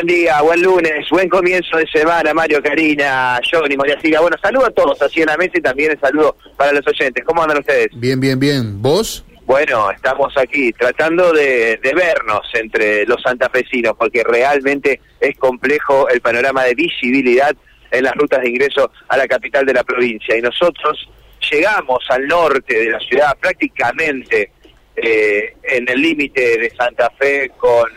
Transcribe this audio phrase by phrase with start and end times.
[0.00, 4.20] Buen día, buen lunes, buen comienzo de semana, Mario, Karina, Johnny, María Siga.
[4.20, 7.22] Bueno, saludo a todos así en la mesa y también el saludo para los oyentes.
[7.22, 7.88] ¿Cómo andan ustedes?
[7.92, 8.80] Bien, bien, bien.
[8.80, 9.26] ¿Vos?
[9.44, 16.64] Bueno, estamos aquí tratando de, vernos entre los santafesinos porque realmente es complejo el panorama
[16.64, 17.54] de visibilidad
[17.90, 20.34] en las rutas de ingreso a la capital de la provincia.
[20.34, 21.10] Y nosotros
[21.52, 24.50] llegamos al norte de la ciudad prácticamente
[24.96, 27.90] eh, en el límite de Santa Fe con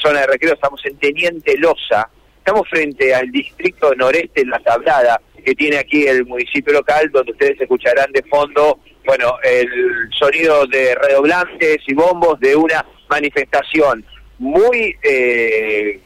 [0.00, 5.20] zona de recreo, estamos en Teniente Loza, estamos frente al distrito noreste en La Tablada,
[5.44, 9.68] que tiene aquí el municipio local, donde ustedes escucharán de fondo, bueno, el
[10.16, 14.04] sonido de redoblantes y bombos de una manifestación
[14.38, 16.00] muy eh,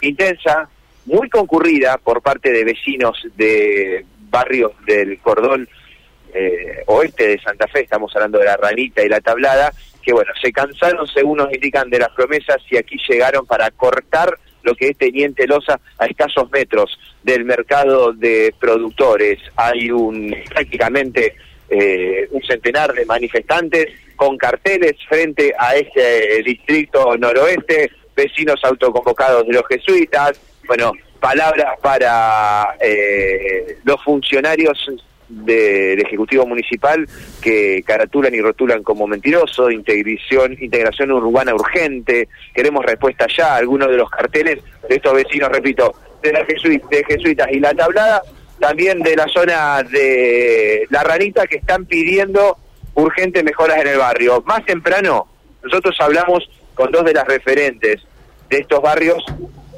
[0.00, 0.68] intensa,
[1.06, 5.68] muy concurrida por parte de vecinos de barrios del cordón
[6.34, 9.72] eh, oeste de Santa Fe, estamos hablando de la Ranita y la Tablada,
[10.08, 14.38] que bueno, se cansaron, según nos indican, de las promesas y aquí llegaron para cortar
[14.62, 19.38] lo que es Teniente Loza a escasos metros del mercado de productores.
[19.54, 21.36] Hay un prácticamente
[21.68, 29.52] eh, un centenar de manifestantes con carteles frente a este distrito noroeste, vecinos autoconvocados de
[29.52, 34.88] los jesuitas, bueno, palabras para eh, los funcionarios
[35.28, 37.06] del Ejecutivo Municipal
[37.40, 43.96] que caratulan y rotulan como mentiroso, integración, integración urbana urgente, queremos respuesta ya, algunos de
[43.96, 48.22] los carteles de estos vecinos, repito, de, la Jesuitas y La Tablada,
[48.58, 52.56] también de la zona de La Ranita que están pidiendo
[52.94, 54.42] urgentes mejoras en el barrio.
[54.46, 55.28] Más temprano,
[55.62, 58.00] nosotros hablamos con dos de las referentes
[58.48, 59.24] de estos barrios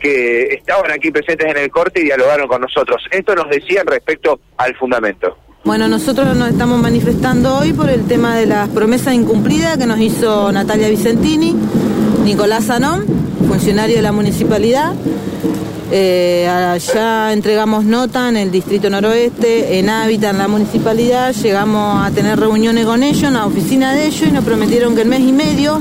[0.00, 3.02] que estaban aquí presentes en el corte y dialogaron con nosotros.
[3.10, 5.36] Esto nos decían respecto al fundamento.
[5.62, 10.00] Bueno, nosotros nos estamos manifestando hoy por el tema de las promesas incumplidas que nos
[10.00, 11.54] hizo Natalia Vicentini,
[12.24, 13.04] Nicolás Anón,
[13.46, 14.94] funcionario de la municipalidad.
[15.92, 22.10] Eh, allá entregamos nota en el distrito noroeste, en Hábitat, en la municipalidad, llegamos a
[22.12, 25.20] tener reuniones con ellos, en la oficina de ellos y nos prometieron que en mes
[25.20, 25.80] y medio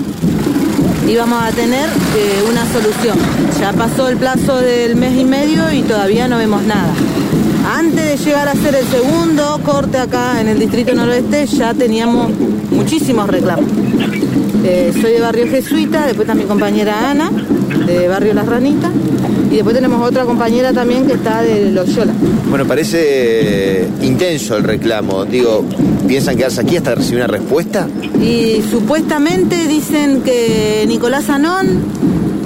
[1.08, 3.18] íbamos a tener eh, una solución.
[3.60, 6.94] Ya pasó el plazo del mes y medio y todavía no vemos nada.
[7.76, 12.32] Antes de llegar a hacer el segundo corte acá en el distrito noroeste ya teníamos
[12.72, 13.66] muchísimos reclamos.
[14.64, 17.32] Eh, soy de barrio Jesuita, después está mi compañera Ana,
[17.85, 18.91] de barrio Las Ranitas,
[19.52, 22.13] y después tenemos otra compañera también que está de Loyola.
[22.50, 25.25] Bueno, parece intenso el reclamo.
[25.25, 25.66] Digo,
[26.08, 27.88] ¿piensan quedarse aquí hasta recibir una respuesta?
[28.22, 31.68] Y supuestamente dicen que Nicolás Anón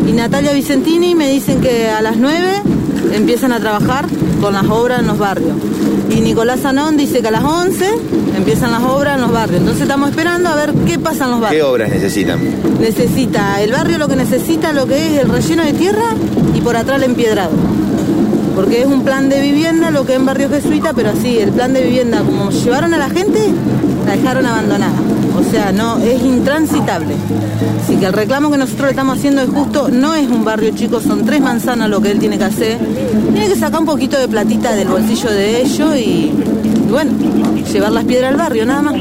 [0.07, 2.37] y Natalia Vicentini me dicen que a las 9
[3.13, 4.05] empiezan a trabajar
[4.43, 5.55] con las obras en los barrios.
[6.09, 7.85] Y Nicolás Anón dice que a las 11
[8.35, 9.61] empiezan las obras en los barrios.
[9.61, 11.63] Entonces estamos esperando a ver qué pasa en los barrios.
[11.63, 12.41] ¿Qué obras necesitan?
[12.77, 16.13] Necesita, el barrio lo que necesita lo que es el relleno de tierra
[16.53, 17.51] y por atrás el empiedrado.
[18.53, 21.51] Porque es un plan de vivienda lo que es en barrio jesuita, pero así, el
[21.51, 23.39] plan de vivienda, como llevaron a la gente,
[24.05, 24.97] la dejaron abandonada.
[25.45, 27.15] O sea, no, es intransitable.
[27.83, 30.71] Así que el reclamo que nosotros le estamos haciendo es justo, no es un barrio
[30.75, 32.77] chico, son tres manzanas lo que él tiene que hacer.
[33.31, 36.31] Tiene que sacar un poquito de platita del bolsillo de ellos y,
[36.89, 37.11] bueno,
[37.71, 38.95] llevar las piedras al barrio, nada más.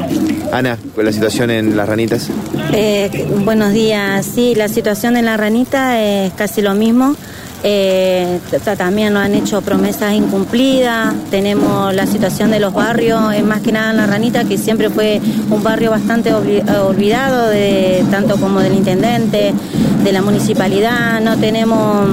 [0.53, 2.29] Ana, ¿cuál es la situación en Las Ranitas?
[2.75, 7.15] Eh, buenos días, sí, la situación en La Ranita es casi lo mismo.
[7.65, 8.41] Eh,
[8.77, 13.91] también nos han hecho promesas incumplidas, tenemos la situación de los barrios, más que nada
[13.91, 19.53] en La Ranita, que siempre fue un barrio bastante olvidado, de, tanto como del intendente,
[20.03, 22.07] de la municipalidad, no tenemos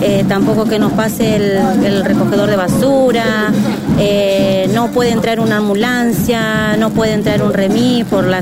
[0.00, 3.52] eh, tampoco que nos pase el, recogedor de basura,
[3.98, 8.40] eh, no puede entrar una ambulancia, no puede entrar un remis por la,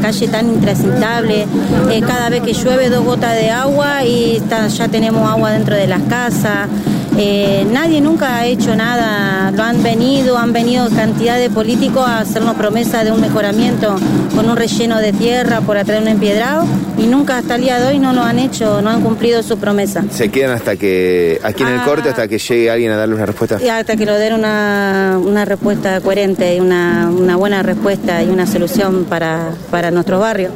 [0.00, 1.46] calle tan intransitable.
[1.90, 4.42] Eh, cada vez que llueve dos gotas de agua y
[4.76, 6.68] ya tenemos agua dentro de las casas.
[7.18, 12.18] Eh, nadie nunca ha hecho nada, lo han venido, han venido cantidad de políticos a
[12.18, 13.96] hacernos promesa de un mejoramiento
[14.34, 16.66] con un relleno de tierra por atraer un empiedrado
[16.98, 19.56] y nunca hasta el día de hoy no lo han hecho, no han cumplido su
[19.56, 20.04] promesa.
[20.10, 23.26] ¿Se quedan hasta que, aquí en el corte, hasta que llegue alguien a darle una
[23.26, 23.58] respuesta?
[23.62, 28.28] Y hasta que lo den una, una respuesta coherente y una, una buena respuesta y
[28.28, 30.50] una solución para, para nuestro barrio.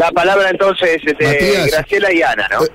[0.00, 2.64] La palabra entonces es de Graciela y Ana, ¿no?
[2.64, 2.70] Eh,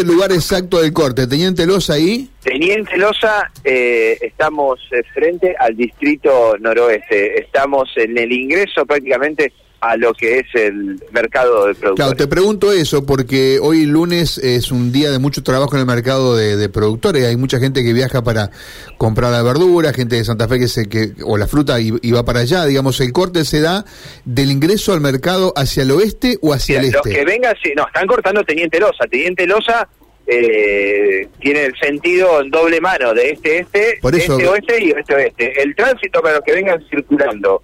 [0.00, 1.26] el lugar exacto del corte.
[1.26, 2.30] ¿Teniente Loza ahí?
[2.42, 7.40] Teniente Loza, eh, estamos eh, frente al distrito noroeste.
[7.40, 11.96] Estamos en el ingreso prácticamente a lo que es el mercado de productores.
[11.96, 15.86] Claro, te pregunto eso porque hoy lunes es un día de mucho trabajo en el
[15.86, 17.24] mercado de, productores.
[17.24, 18.50] Hay mucha gente que viaja para
[18.98, 22.24] comprar la verdura, gente de Santa Fe que se que o la fruta y, va
[22.24, 22.64] para allá.
[22.64, 23.84] Digamos, el corte se da
[24.24, 26.96] del ingreso al mercado hacia el oeste o hacia el este.
[26.96, 29.06] Los que vengan, sí, no, están cortando Teniente Loza.
[29.08, 29.88] Teniente Loza
[30.26, 34.92] eh, tiene el sentido en doble mano de este este, Por eso- este oeste y
[34.92, 35.62] oeste oeste.
[35.62, 37.62] El tránsito para los que vengan circulando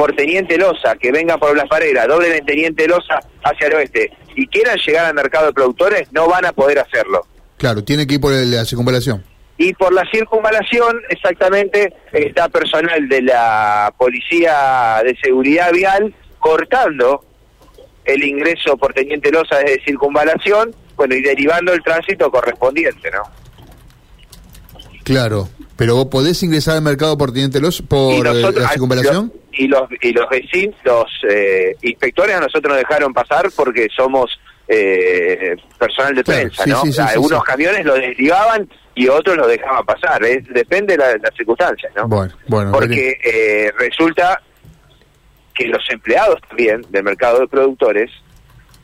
[0.00, 4.10] por Teniente Loza, que vengan por Blas Parera, doble en Teniente Loza hacia el oeste
[4.34, 7.26] y quieran llegar al mercado de productores, no van a poder hacerlo.
[7.58, 9.22] Claro, tiene que ir por la circunvalación.
[9.58, 17.22] Y por la circunvalación, exactamente, está personal de la Policía de Seguridad Vial cortando
[18.06, 23.24] el ingreso por Teniente Loza desde circunvalación, bueno, y derivando el tránsito correspondiente, ¿no?
[25.04, 25.50] Claro,
[25.80, 29.32] pero vos podés ingresar al mercado por Teniente Los por y eh, nosotros, la circunvalación.
[29.54, 34.38] y los y los vecinos, los eh, inspectores a nosotros nos dejaron pasar porque somos
[34.68, 36.82] eh, personal de Claro, prensa, sí, ¿no?
[36.82, 41.16] sí, sí, Algunos camiones lo derivaban y otros lo dejaban pasar, es- depende de la-
[41.16, 42.06] las circunstancias, ¿no?
[42.06, 44.38] Bueno, bueno, porque eh, resulta
[45.54, 48.10] que los empleados también del mercado de productores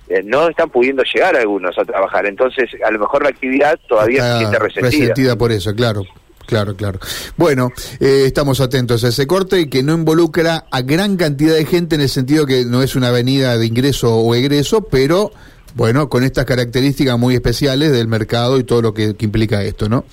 [0.08, 4.22] eh, no están pudiendo llegar algunos a trabajar, entonces a lo mejor la actividad todavía
[4.32, 5.36] se siente resentida.
[5.36, 6.02] por eso, claro.
[6.46, 7.00] Claro, claro.
[7.36, 7.70] Bueno,
[8.00, 12.00] eh, estamos atentos a ese corte que no involucra a gran cantidad de gente en
[12.00, 15.32] el sentido que no es una avenida de ingreso o egreso, pero
[15.74, 20.06] bueno, con estas características muy especiales del mercado y todo lo que implica esto, ¿no?